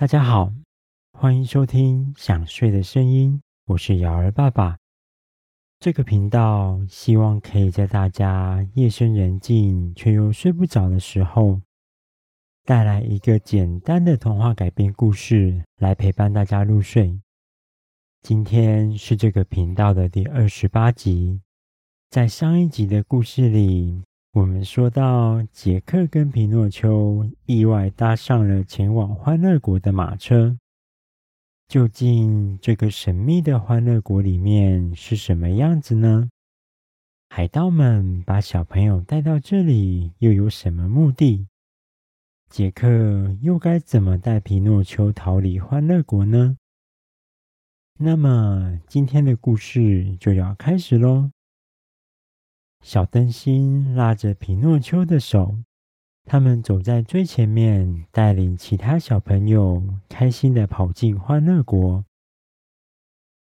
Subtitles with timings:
[0.00, 0.52] 大家好，
[1.12, 3.32] 欢迎收听《想睡的声音》，
[3.66, 4.78] 我是瑶儿爸爸。
[5.80, 11.60] 这个频道希望可以在大家夜深人静却又睡不着的时候，
[12.64, 17.20] 带来一个简单的童话改编故事，来陪伴大家入睡。
[18.22, 21.40] 今天是这个频道的第二十八集。
[22.08, 24.04] 在上一集的故事里，
[24.38, 30.56] 我们说到，杰克跟皮诺丘意外搭上了前往欢乐国的马车。
[31.66, 36.28] 究竟这个神秘的欢乐国里面是什么样子呢？
[37.28, 41.48] 海盗们把小朋友带到这里又有什么目的？
[42.48, 46.56] 杰克又该怎么带皮诺丘逃离欢乐国呢？
[47.98, 51.32] 那么今天的故事就要开始喽。
[52.80, 55.56] 小灯芯拉着皮诺丘的手，
[56.24, 62.04] 他们走在最前面，带领其他小朋友开心地跑进欢乐国。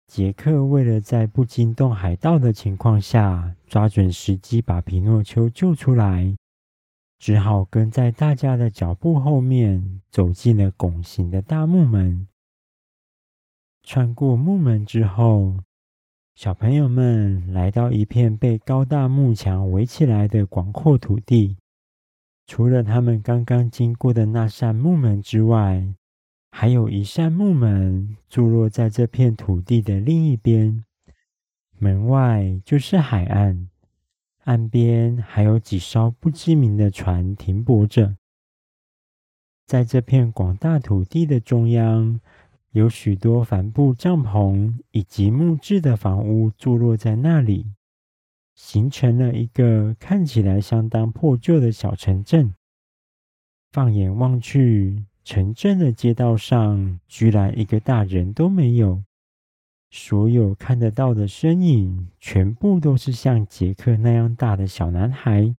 [0.07, 6.35] 杰克为了在不惊动海盗的情况下，抓准时机把皮诺丘救出来，
[7.19, 12.27] 只好跟在大家的脚步后面，走进了拱形的大木门。
[13.83, 15.57] 穿过木门之后，
[16.39, 21.57] 小朋友们来到一片被高大木墙围起来的广阔土地。
[22.47, 25.93] 除了他们刚刚经过的那扇木门之外，
[26.51, 30.85] 还有一扇木门坐落在这片土地的另一边。
[31.77, 33.67] 门外就是海岸，
[34.45, 38.15] 岸边还有几艘不知名的船停泊着。
[39.67, 42.21] 在这片广大土地的中央，
[42.71, 47.65] 有许多帆布帐篷以及木质的房屋坐落在那里，
[48.53, 52.53] 形成了一个看起来相当破旧的小城镇。
[53.71, 59.03] 放眼望去，城镇的街道上居然一个大人都没有，
[59.89, 65.55] 所有看得到的身影全部都是像杰克那样大的小男孩。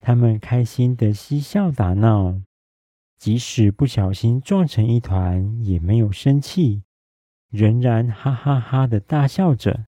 [0.00, 2.40] 他们开心的嬉笑打闹。
[3.18, 6.82] 即使不小心撞成一团，也没有生气，
[7.48, 9.86] 仍然哈哈哈的大笑着。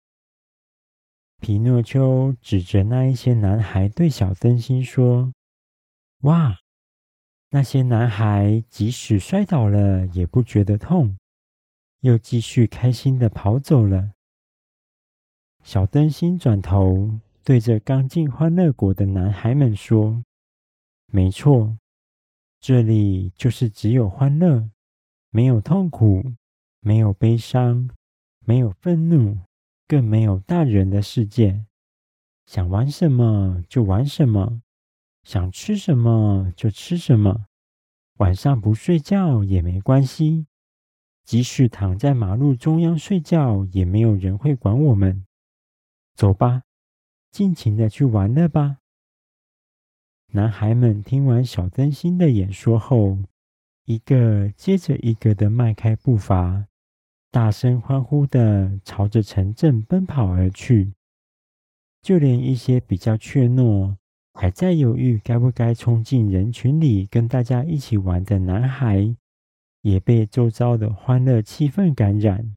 [1.39, 5.33] 皮诺丘指着那一些男孩对小灯芯说
[6.23, 6.59] ：“哇，
[7.51, 11.17] 那些男孩即使摔倒了也不觉得痛，
[12.01, 14.13] 又继续开心的跑走了。”
[15.63, 20.25] 小灯芯转头对着刚进欢乐国的男孩们说
[21.13, 21.77] ：“没错。”
[22.61, 24.69] 这里就是只有欢乐，
[25.31, 26.35] 没有痛苦，
[26.81, 27.89] 没有悲伤，
[28.41, 29.39] 没有愤怒，
[29.89, 31.65] 更没有大人的世界。
[32.45, 34.61] 想玩什么就玩什么，
[35.23, 37.47] 想吃什么就吃什么。
[38.19, 40.47] 晚上不睡觉也没关系，
[41.25, 45.25] 即使躺在马路中央睡觉，也没有人会管我们。
[46.15, 46.65] 走吧，
[47.31, 48.80] 尽情的去玩乐吧。
[50.33, 53.19] 男孩们听完小灯芯的演说后，
[53.87, 56.67] 一个接着一个的迈开步伐，
[57.33, 60.93] 大声欢呼的朝着城镇奔跑而去。
[62.01, 63.97] 就连一些比较怯懦、
[64.33, 69.13] 还在犹豫该不该冲进人群里跟大家一起玩的男孩，
[69.83, 72.55] 也被周遭的欢乐气氛感染，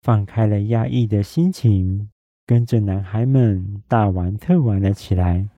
[0.00, 2.08] 放开了压抑的心情，
[2.46, 5.48] 跟着男孩们大玩特玩了起来。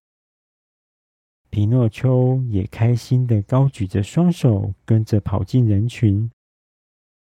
[1.52, 6.30] 皮诺丘也开心地高举着双手，跟着跑进人群。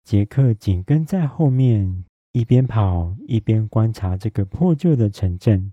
[0.05, 5.73] 杰克紧跟在后面，一边跑一边观察这个破旧的城镇。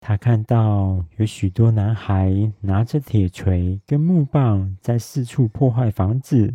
[0.00, 6.52] 他看到有许多男孩拿着铁锤跟木棒，在四处破坏房子，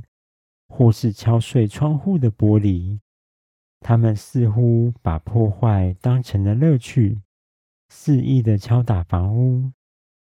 [0.67, 2.99] 或是敲碎窗户的玻璃。
[3.79, 7.21] 他们似乎把破坏当成了乐趣，
[7.87, 9.71] 肆意地敲打房屋。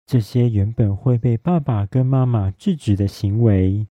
[0.05, 3.87] 这些原本会被爸爸跟妈妈制止的行为，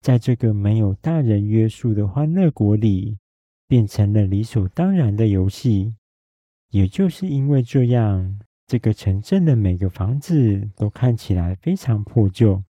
[0.00, 3.18] 在这个没有大人约束的欢乐国里，
[3.68, 5.94] 变成了理所当然的游戏。
[6.70, 12.64] 也就是因为这样，这个城镇的每个房子都看起来非常破旧，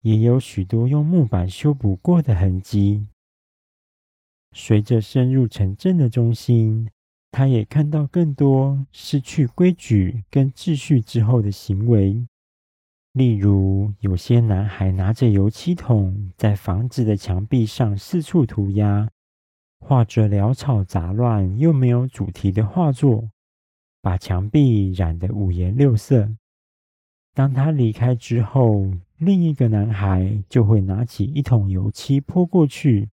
[0.00, 3.06] 也有许多用木板修补过的痕迹。
[4.52, 6.88] 随着深入城镇的中心，
[7.32, 12.26] 他也看到更多失去规矩跟秩序之后的行为，
[13.12, 19.08] 例如有些男孩拿着油漆桶在房子的墙壁上四处涂鸦，
[19.78, 23.30] 画着潦草杂乱又没有主题的画作，
[24.02, 26.28] 把墙壁染得五颜六色。
[27.32, 33.08] 当他离开之后，另一个男孩就会拿起一桶油漆泼过去，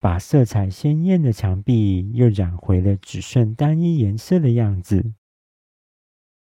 [0.00, 5.12] 把色彩鲜艳的墙壁又染回了只剩单一颜色的样子。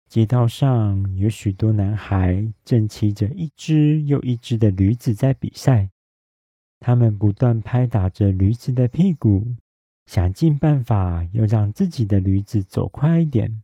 [0.08, 5.90] 街道上有许多男孩正骑着一只又一只的驴子在比赛，
[6.80, 9.56] 他们不断拍打着驴子的屁股，
[10.06, 13.62] 想尽办法要让自己的驴子走快一点。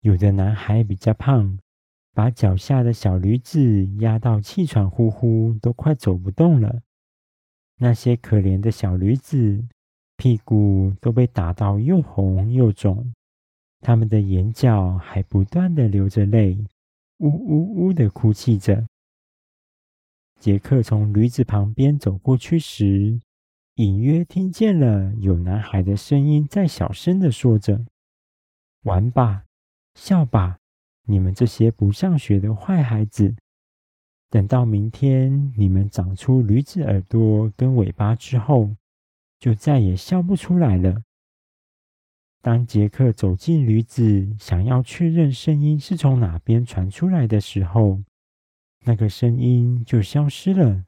[0.00, 1.58] 有的男孩比较胖。
[2.14, 6.82] 把脚下的小驴子压到气喘吁吁，都快走不动了。
[7.82, 9.60] 那些可怜的小驴子，
[10.16, 13.12] 屁股都被打到又红又肿，
[13.80, 16.64] 他们的眼角还不断的流着泪，
[17.18, 18.86] 呜呜呜的哭泣着。
[20.38, 23.20] 杰克从驴子旁边走过去时，
[23.74, 27.84] 隐约听见了有男孩的声音在小声的说着
[28.84, 29.46] ：“玩吧，
[29.96, 30.58] 笑吧。”
[31.06, 33.34] 你们这些不上学的坏孩子，
[34.32, 38.74] 等到明天你们长出驴子耳朵跟尾巴之后，
[39.38, 41.02] 就再也笑不出来了。
[42.40, 48.00] 当杰克走进驴子，想要确认声音是从哪边传出来的时候，
[48.86, 50.82] 那个声音就消失了，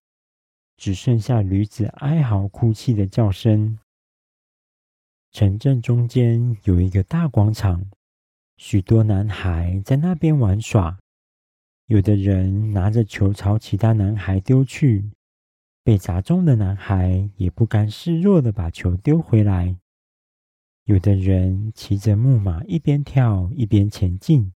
[0.79, 3.79] 只剩下驴子哀嚎哭泣的叫声。
[5.33, 7.85] 城镇中间有一个大广场。
[8.57, 10.99] 许多男孩在那边玩耍，
[11.87, 15.11] 有的人拿着球朝其他男孩丢去，
[15.83, 19.77] 被砸中的男孩也不甘示弱地把球丢回来。
[20.85, 24.53] 有的人骑着木马一边跳一边前进，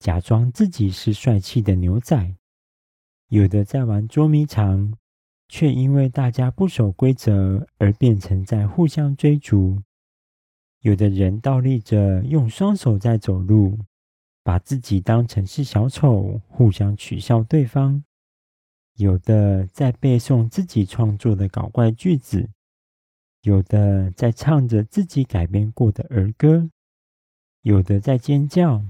[0.00, 2.34] 假装自己是帅气的牛仔。
[3.28, 4.92] 有的在玩捉迷藏，
[5.48, 9.80] 却因为大家不守规则而变成在互相追逐。
[10.80, 13.78] 有的人倒立着，用双手在走路，
[14.46, 18.00] 把自己当成是小丑，互相取笑对方；
[18.94, 22.46] 有的在背诵自己创作的搞怪句子；
[23.42, 26.70] 有的在唱着自己改编过的儿歌；
[27.62, 28.80] 有的在尖叫；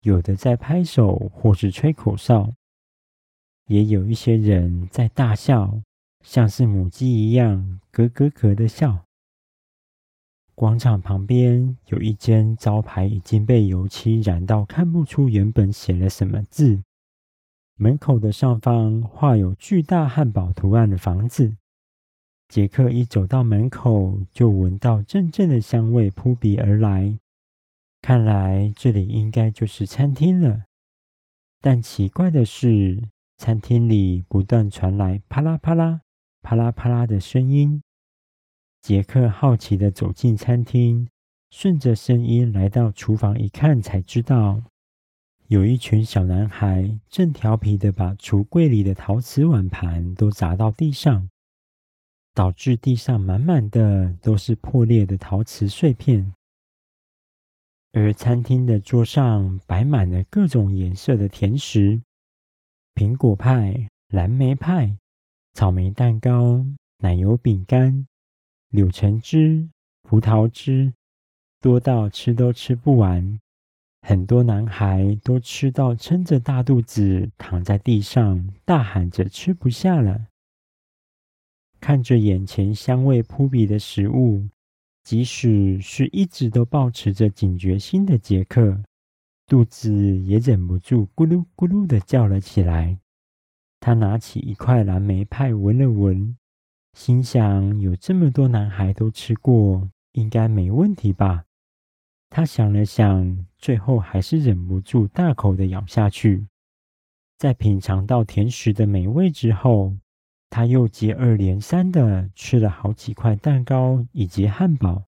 [0.00, 2.52] 有的在拍手或是吹口哨；
[3.68, 5.80] 也有一些人在大笑，
[6.24, 9.07] 像是母鸡一样咯咯咯的笑。
[10.58, 16.82] 广场旁边有一间招牌已经被油漆染到看不出原本写了什么字。
[17.76, 21.56] 门口的上方画有巨大汉堡图案的房子。
[22.48, 27.16] 杰克一走到门口，就闻到阵阵的香味扑鼻而来。
[28.02, 30.64] 看来这里应该就是餐厅了。
[31.60, 33.00] 但奇怪的是，
[33.36, 36.00] 餐厅里不断传来啪啦啪啦、
[36.42, 37.80] 啪啦啪啦的声音。
[38.80, 41.08] 杰克好奇地走进餐厅，
[41.50, 44.62] 顺着声音来到厨房，一看才知道，
[45.48, 51.28] 有一群小男孩正调皮地把橱柜里的陶瓷碗盘都砸到地上，
[52.34, 56.32] 导致地上满满的都是破裂的陶瓷碎片。
[57.92, 62.00] 而餐厅的桌上摆满了各种颜色的甜食：
[62.94, 64.96] 苹果派、蓝莓派、
[65.52, 66.64] 草莓蛋糕、
[66.98, 68.07] 奶油饼干。
[68.70, 69.66] 柳橙汁、
[70.02, 70.92] 葡萄汁，
[71.58, 73.40] 多到吃都吃不完。
[74.02, 80.26] 很多男孩都吃到撑着大肚子躺在地上，大喊着吃不下了。
[81.80, 84.46] 看着眼前香味扑鼻的食物，
[85.02, 88.82] 即使是一直都保持着警觉心的杰克，
[89.46, 92.98] 肚子也忍不住咕噜咕噜的叫了起来。
[93.80, 96.36] 他拿起一块蓝莓派闻了闻。
[96.94, 101.44] 心想：有这么多男孩都吃过，应该没问题吧？
[102.28, 106.46] 他想了想，最后还是忍不住大口的咬下去。
[107.38, 109.96] 在品尝到甜食的美味之后，
[110.50, 115.04] 他又接二连三的吃了好几块蛋糕以及汉堡，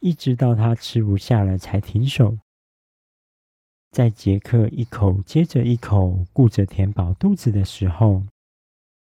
[0.00, 2.38] 一直到他吃不下了才停手。
[3.90, 8.22] 在杰克一口接着一口顾着填饱肚子的时候，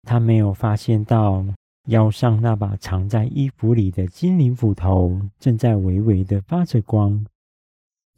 [0.02, 1.44] 他没有发现到。
[1.86, 7.24] 腰上那把藏在衣服里的精灵斧头正在微微的发着光，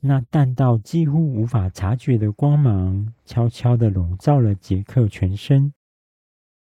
[0.00, 5.73] 那淡到几乎无法察觉的光芒悄悄的笼罩了杰克全身。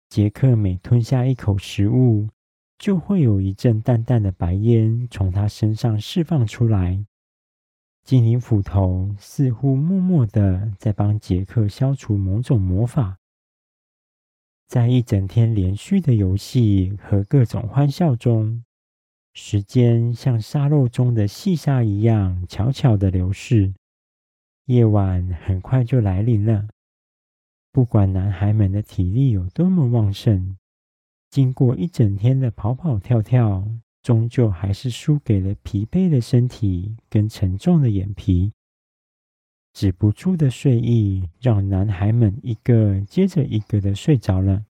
[0.08, 2.28] 杰克每吞下一口食物，
[2.78, 7.04] 就会有一阵淡淡的白烟从他身上释放出来。
[8.02, 13.18] 精灵斧头似乎默默的在帮杰克消除某种魔法。
[14.68, 18.62] 在一整天连续的游戏和各种欢笑中，
[19.32, 23.72] 时间像沙漏中的细沙一样悄悄的流逝。
[24.66, 26.68] 夜晚很快就来临了。
[27.72, 30.58] 不管男孩们的体力有多么旺盛，
[31.30, 33.66] 经过一整天的跑跑跳跳，
[34.02, 38.52] 终究还是输给了疲惫的身体跟沉重的眼皮。
[39.78, 44.64] 止不住的睡意，让男孩们一个接着一个的睡着了。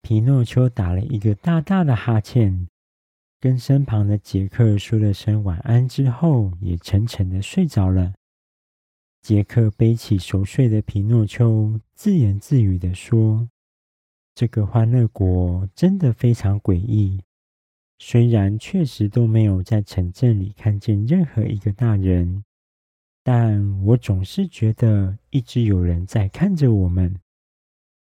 [0.00, 2.66] 皮诺丘打了一个大大的哈欠，
[3.38, 8.14] 跟身旁的杰克说了声晚安之后，也沉沉的睡着了。
[9.20, 13.48] 杰克背起熟睡的皮诺丘，自言自语的说
[14.34, 17.22] ：“这个欢乐国真的非常诡异。
[18.00, 22.42] 虽然确实都没有在城镇里看见任何一个大人，
[23.22, 27.20] 但我总是觉得一直有人在看着我们。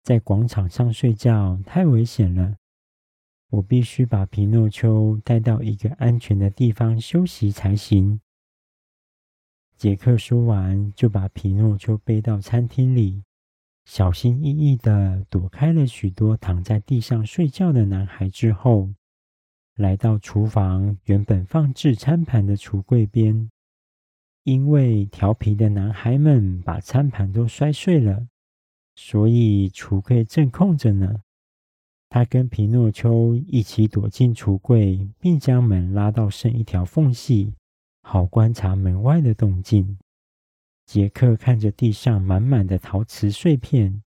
[0.02, 2.56] 在广场上睡觉太危险了，
[3.50, 8.20] 我必须把皮诺丘带到一个安全的地方休息才行。”
[9.76, 13.22] 杰克说完，就把皮诺丘背到餐厅里，
[13.84, 18.90] 小心翼翼地躲开了许多躺在地上睡觉的男孩之后，
[19.76, 23.50] 来到厨房原本放置餐盘的橱柜边。
[24.46, 28.28] 因为调皮的男孩们把餐盘都摔碎了，
[28.94, 31.16] 所以橱柜正空着呢。
[32.08, 37.54] 他跟皮诺丘一起躲进橱柜，并将门拉到剩一条缝隙。
[38.02, 39.98] 好观察门外的动静。
[40.86, 44.00] 杰克看着地上满满的陶瓷碎片，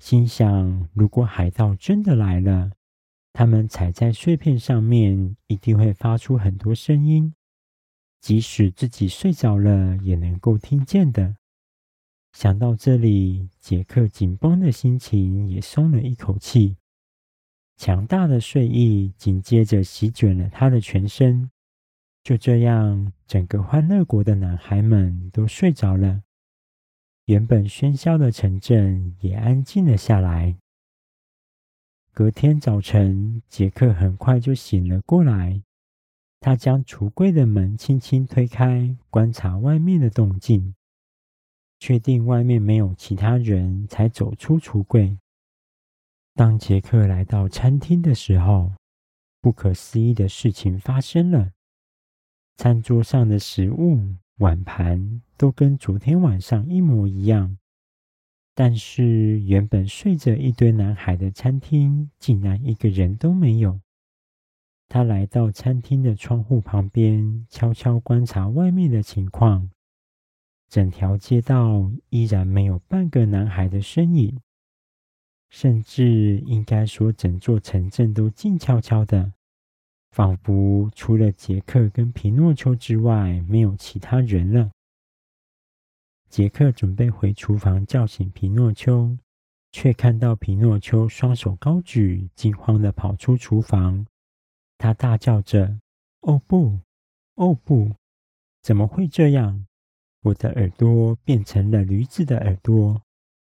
[0.00, 2.72] 心想：如果海盗真的来了，
[3.32, 7.32] 他们踩在碎片上面，一定会发出很多声音，
[8.26, 11.36] 即使自己睡着了，也能够听见的。
[12.32, 16.76] 想到这里，杰克紧绷的心情也松了一口气。
[17.76, 21.48] 强大的睡意紧接着席卷了他的全身。
[22.24, 26.24] 就这样，整个欢乐国的男孩们都睡着了，
[27.26, 30.56] 原本喧嚣的城镇也安静了下来。
[32.10, 35.62] 隔天早晨，杰克很快就醒了过来，
[36.40, 40.74] 他将橱柜的门轻轻推开，观察外面的动静，
[41.80, 45.18] 确定外面没有其他人，才走出橱柜。
[46.34, 48.72] 当杰克来到餐厅的时候，
[49.40, 51.52] 不可思议的事情发生了。
[52.56, 57.58] 餐桌上的食物、碗盘都跟昨天晚上一模一样，
[58.54, 63.80] 但是原本睡着一堆男孩的餐厅竟然一个人都没有。
[64.88, 69.68] 他来到餐厅的窗户旁边，悄悄观察外面的情况。
[70.68, 74.40] 整条街道依然没有半个男孩的身影，
[75.48, 79.32] 甚至应该说，整座城镇都静悄悄的。
[80.10, 84.70] 仿佛除了杰克跟皮诺丘之外，没有其他人了。
[86.28, 89.16] 杰克准备回厨房叫醒皮诺丘，
[89.72, 94.06] 却看到皮诺丘双手高举，惊慌地跑出厨房。
[94.78, 95.80] 他大叫着
[96.20, 96.80] ：“哦不，
[97.34, 97.94] 哦不！
[98.62, 99.66] 怎么会这样？
[100.22, 103.00] 我的耳朵变成了驴子的耳朵，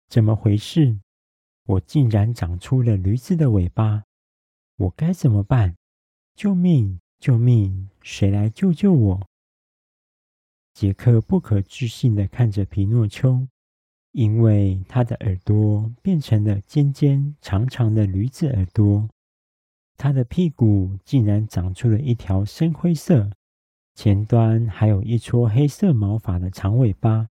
[0.08, 0.98] 怎么回事？
[1.66, 4.04] 我竟然长出了驴子的尾巴，
[4.76, 5.76] 我该怎么办？”
[6.34, 7.00] 救命！
[7.18, 7.90] 救命！
[8.02, 9.26] 谁来救救我？
[10.72, 13.46] 杰克不可置信地看着皮诺丘，
[14.12, 19.06] 因为他的耳朵变成了尖尖长长的驴子耳朵，
[20.02, 23.28] 他的屁股竟然长出了一条深灰色、
[23.94, 27.28] 前端还有一撮黑色毛发的长尾巴。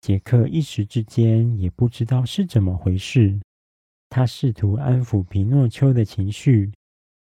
[0.00, 3.38] 杰克一时之间也不知道是怎么回事，
[4.08, 6.72] 他试图安抚皮诺丘的情绪。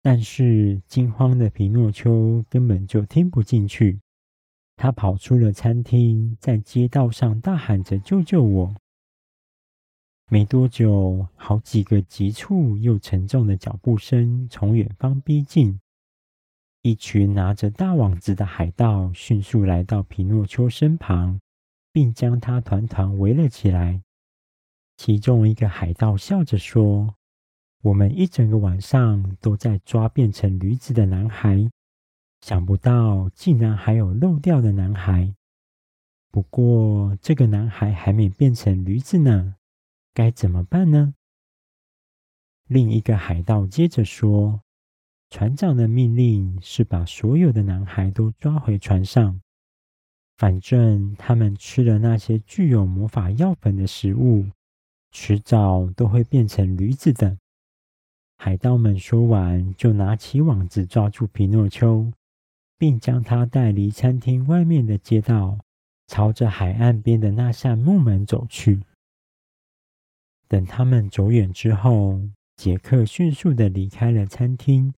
[0.01, 3.99] 但是惊慌的皮诺丘根本就听不进去，
[4.77, 8.73] 他跑出了餐厅，在街道上大喊着：“救救我！”
[10.29, 15.79] 没多久，好几个急促又沉重的脚步声从远方逼近，
[16.81, 21.39] 一群拿着大网子的海盗迅速来到皮诺丘身旁，
[21.91, 24.01] 并将他团团围了起来。
[24.97, 27.15] 其中一个海盗笑着说。
[27.83, 31.69] 我们一整个晚上都在抓变成驴子的男孩，
[32.41, 35.33] 想不到竟然还有漏掉的男孩。
[36.31, 39.55] 不过这个男孩还没变成驴子呢，
[40.17, 41.13] 该怎么办呢？
[42.67, 44.61] 另一个海盗接着说
[45.29, 49.39] ：“船长的命令是把所有的男孩都抓回船上，
[50.35, 54.47] 反正他们吃了那些具有魔法药粉的食物，
[55.11, 57.37] 迟早都会变成驴子的。”
[58.41, 62.11] 海盗们说完，就拿起网子抓住皮诺丘，
[62.79, 65.59] 并将他带离餐厅外面的街道，
[66.07, 68.81] 朝着海岸边的那扇木门走去。
[70.47, 72.21] 等他们走远之后，
[72.55, 74.93] 杰克迅速的离开了餐厅，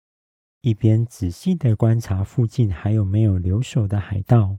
[0.62, 4.58] 一边仔细的观察附近还有没有留守的海盗，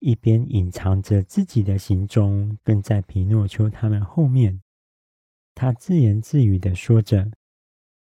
[0.00, 4.60] 一边隐藏着自己的行踪，跟在皮诺丘他们后面。
[5.54, 7.30] 他自言自语的说着：“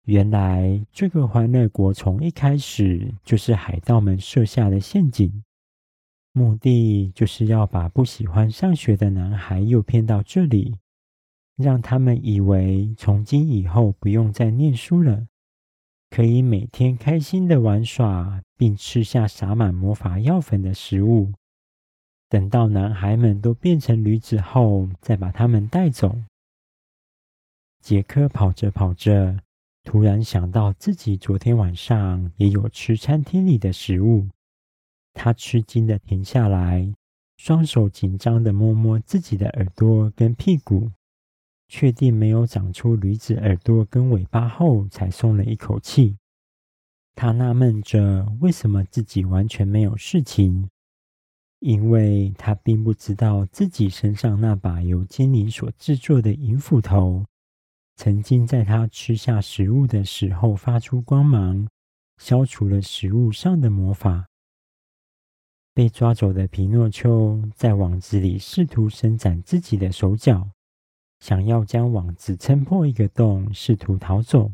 [0.07, 5.45] 原来这个欢乐国从一开始就是海盗们设下的陷阱，
[6.33, 10.77] 目的就是要把不喜欢上学的男孩诱骗到这里。”
[11.57, 15.27] 让他们以为从今以后不用再念书了，
[16.11, 21.33] 可以每天开心的玩耍，并吃下洒满魔法药粉的食物。
[22.29, 26.19] 等到男孩们都变成驴子后，再把他们带走。
[27.81, 29.39] 杰克跑着跑着，
[29.85, 34.27] 突然想到自己昨天晚上也有吃餐厅里的食物，
[35.15, 36.93] 他吃惊的停下来，
[37.37, 40.91] 双手紧张的摸摸自己的耳朵跟屁股。
[41.69, 46.17] 确定没有长出驴子耳朵跟尾巴后，才松了一口气。
[47.15, 50.69] 他纳闷着，为什么自己完全没有事情？
[51.61, 57.25] 因为他并不知道自己身上那把由精灵所制作的银斧头，
[57.97, 61.67] 曾经在他吃下食物的时候发出光芒，
[62.19, 64.27] 消除了食物上的魔法。
[65.73, 70.49] 被抓走的皮诺丘在网子里试图伸展自己的手脚。
[71.27, 74.53] 想要将网子撑破一个洞，试图逃走，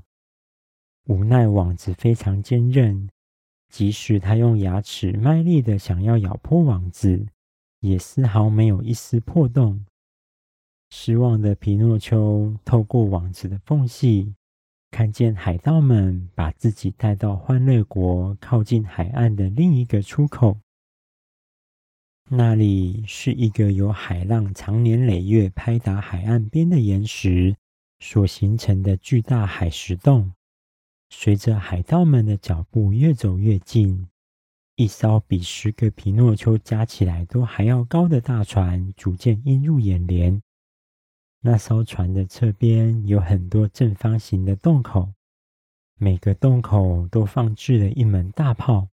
[1.05, 3.11] 无奈网子非常坚韧，
[3.69, 7.26] 即使他用牙齿卖力的想要咬破网子，
[7.81, 9.85] 也丝毫没有一丝破洞。
[10.88, 14.33] 失望的皮诺丘透过网子的缝隙，
[14.91, 20.57] 看见海盗们把自己带到欢乐国靠近海岸的另一个出口。
[22.35, 27.55] 那里是一个由海浪长年累月拍打海岸边的岩石
[28.01, 30.33] 所形成的巨大海蚀洞。
[31.11, 34.09] 随着海盗们的脚步越走越近，
[34.77, 40.40] 一艘比十个皮诺丘加起来都还要高的大船逐渐映入眼帘。
[41.42, 45.12] 那艘船的侧边有很多正方形的洞口，
[45.99, 48.88] 每个洞口都放置了一门大炮。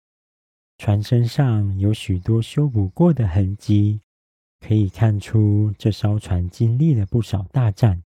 [0.78, 4.00] 船身上有许多修补过的痕迹，
[4.60, 8.04] 可以看出这艘船经历了不少大战。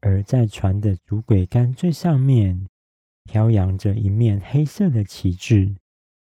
[0.00, 2.68] 而在船的主桅杆最上面，
[3.24, 5.74] 飘扬着一面黑色的旗帜，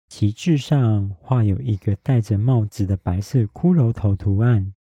[0.07, 4.73] 旗帜上画有一个戴着帽子的白色骷髅头图案。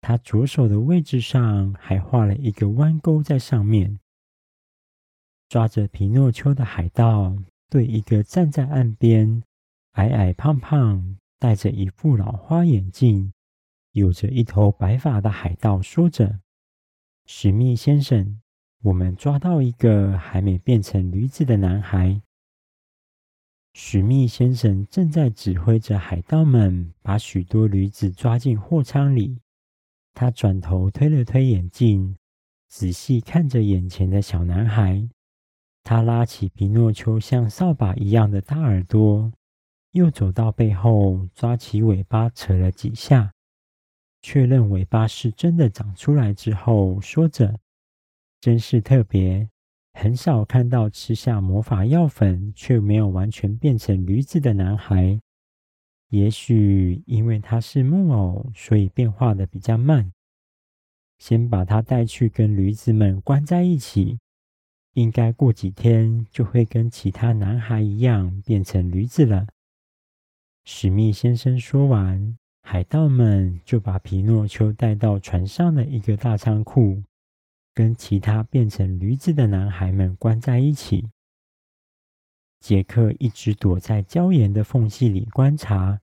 [0.00, 4.00] 他左手的位置上还画了一个弯钩在上面。
[5.48, 7.36] 抓着皮诺丘的海盗
[7.70, 9.44] 对一个站在岸边。
[9.92, 13.32] 矮矮胖胖，戴着一副老花眼镜，
[13.92, 16.40] 有着一头白发的海盗说着
[17.26, 18.40] ：“史密先生，
[18.82, 22.22] 我们抓到一个还没变成驴子的男孩。”
[23.74, 29.38] 史密先生正在指挥着海盗们把许多驴子抓进货舱里。
[30.14, 32.16] 他转头推了推眼镜，
[32.68, 35.08] 仔细看着眼前的小男孩。
[35.82, 39.32] 他拉起皮诺丘像扫把一样的大耳朵。
[39.92, 43.32] 又走到背后，抓起尾巴扯了几下，
[44.22, 47.58] 确认尾巴是真的长出来之后，说着
[48.40, 49.50] ：“真是特别，
[49.92, 55.20] 很少看到吃下魔法药粉却没有完全变成驴子的男孩。
[56.08, 60.10] 也许因为他是木偶，所以变化的比较慢。
[61.18, 64.18] 先把他带去跟驴子们关在一起，
[64.94, 69.46] 应该过几天就会跟其他男孩一样变成驴子了。”
[70.64, 77.02] 史密先生说完，海盗们就把皮诺丘带到船上的一个大仓库，
[77.74, 81.08] 跟其他变成驴子的男孩们关在一起。
[82.60, 85.98] 杰克一直躲在礁岩的缝隙里观察，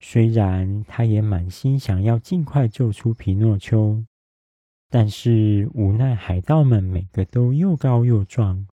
[0.00, 4.02] 虽然他也满心想要尽快救出皮诺丘，
[4.88, 8.66] 但是无奈海盗们每个都又高又壮，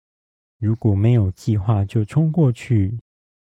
[0.59, 2.99] 如果没有计划就冲过去。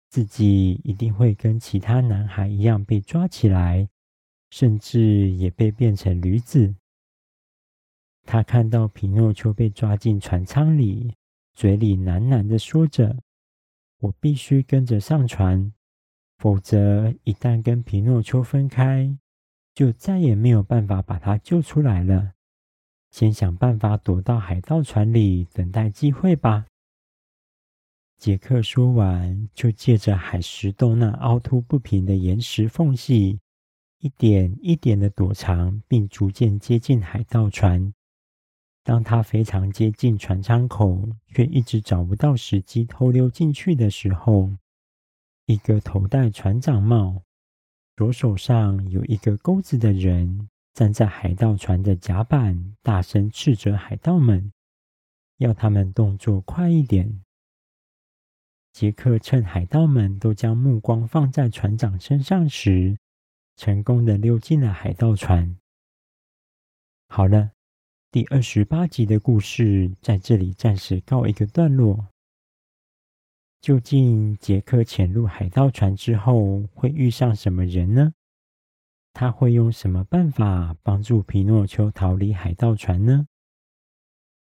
[0.10, 3.88] 自己一定会跟其他男孩一样被抓起来，
[4.50, 6.76] 甚至也被变成驴子。
[8.26, 11.14] 他看到皮诺丘被抓进船舱里，
[11.54, 13.18] 嘴里喃喃地说着
[14.02, 15.72] ：“我必须跟着上船，
[16.38, 19.16] 否则一旦跟皮诺丘分开，
[19.76, 22.34] 就再也没有办法把他救出来了。
[23.12, 26.66] 先想办法躲到海盗船里，等待机会吧。”
[28.20, 33.40] 杰克说完，就借着海石洞那凹凸不平的岩石缝隙，
[34.00, 37.94] 一点一点的躲藏，并逐渐接近海盗船。
[38.84, 44.52] 当他非常接近船舱口，却一直找不到时机偷溜进去的时候，
[45.46, 47.24] 一个头戴船长帽、
[47.96, 54.52] 左手上有一个钩子的人，站在海盗船的甲板，大声斥责海盗们，
[55.38, 57.22] 要他们动作快一点。
[58.72, 62.98] 杰克趁海盗们都将目光放在船长身上时，
[63.56, 65.58] 成功的溜进了海盗船。
[67.08, 67.52] 好了。
[68.12, 72.08] 第二十八集的故事在这里暂时告一个段落。
[73.62, 78.14] 究竟杰克潜入海盗船之后会遇上什么人呢？
[79.14, 83.28] 他会用什么办法帮助皮诺丘逃离海盗船呢？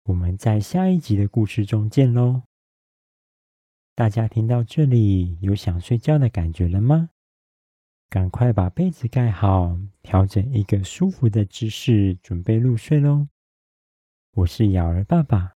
[0.05, 2.43] 我们在下一集的故事中见喽！
[3.97, 7.09] 大家听到这里有想睡觉的感觉了吗？
[8.11, 13.27] 赶快把被子盖好，调整一个舒服的姿势，准备入睡喽！
[14.33, 15.55] 我是雅儿爸爸，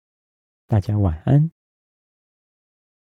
[0.66, 1.50] 大家晚安。